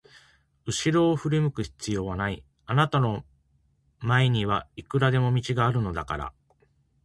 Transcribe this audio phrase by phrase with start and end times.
[0.65, 3.23] うしろを振り向く必要はない、あなたの
[3.99, 6.33] 前にはいくらでも道があるのだから。